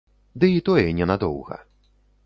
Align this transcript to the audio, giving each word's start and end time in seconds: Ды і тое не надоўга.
Ды 0.43 0.49
і 0.53 0.63
тое 0.69 0.87
не 1.01 1.05
надоўга. 1.13 1.63